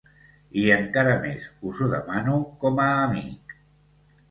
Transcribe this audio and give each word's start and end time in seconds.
I, 0.61 0.63
encara 0.75 1.11
més, 1.25 1.45
us 1.73 1.83
ho 1.87 1.91
demano 1.93 2.41
com 2.65 2.85
a 2.89 2.91
amic. 3.05 3.57